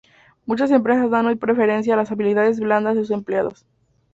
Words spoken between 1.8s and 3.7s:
a las habilidades blandas de sus empleados.